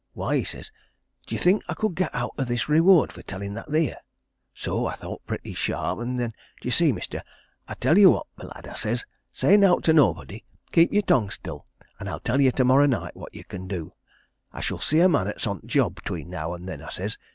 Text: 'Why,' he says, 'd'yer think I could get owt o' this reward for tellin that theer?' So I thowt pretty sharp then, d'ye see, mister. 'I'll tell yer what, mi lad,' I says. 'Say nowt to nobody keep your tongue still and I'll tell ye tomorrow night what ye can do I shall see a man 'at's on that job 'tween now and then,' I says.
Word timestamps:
'Why,' 0.13 0.37
he 0.37 0.43
says, 0.43 0.71
'd'yer 1.27 1.37
think 1.39 1.61
I 1.69 1.75
could 1.75 1.93
get 1.93 2.09
owt 2.15 2.33
o' 2.39 2.43
this 2.43 2.67
reward 2.67 3.11
for 3.11 3.21
tellin 3.21 3.53
that 3.53 3.69
theer?' 3.69 3.97
So 4.51 4.87
I 4.87 4.95
thowt 4.95 5.23
pretty 5.27 5.53
sharp 5.53 5.99
then, 5.99 6.33
d'ye 6.59 6.71
see, 6.71 6.91
mister. 6.91 7.21
'I'll 7.67 7.75
tell 7.75 7.99
yer 7.99 8.09
what, 8.09 8.25
mi 8.35 8.45
lad,' 8.47 8.67
I 8.67 8.73
says. 8.73 9.05
'Say 9.31 9.57
nowt 9.57 9.83
to 9.83 9.93
nobody 9.93 10.43
keep 10.71 10.91
your 10.91 11.03
tongue 11.03 11.29
still 11.29 11.67
and 11.99 12.09
I'll 12.09 12.19
tell 12.19 12.41
ye 12.41 12.49
tomorrow 12.49 12.87
night 12.87 13.15
what 13.15 13.35
ye 13.35 13.43
can 13.43 13.67
do 13.67 13.93
I 14.51 14.59
shall 14.61 14.79
see 14.79 15.01
a 15.01 15.07
man 15.07 15.27
'at's 15.27 15.45
on 15.45 15.57
that 15.59 15.67
job 15.67 16.01
'tween 16.03 16.31
now 16.31 16.55
and 16.55 16.67
then,' 16.67 16.81
I 16.81 16.89
says. 16.89 17.19